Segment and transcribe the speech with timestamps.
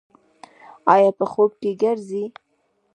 [0.93, 2.25] ایا په خوب کې ګرځئ؟